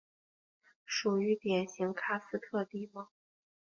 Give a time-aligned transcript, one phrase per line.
[0.83, 3.09] 属于典型喀斯特地貌。